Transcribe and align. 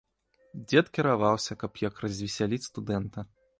Дзед 0.71 0.89
кіраваўся, 0.99 1.59
каб 1.65 1.71
як 1.87 2.03
развесяліць 2.07 2.63
студэнта. 2.69 3.19